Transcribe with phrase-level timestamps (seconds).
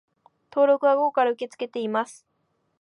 [0.51, 2.25] 登録は午後から受け付けています